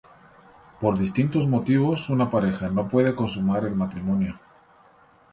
[0.81, 4.39] Por distintos motivos una pareja no puede consumar el matrimonio.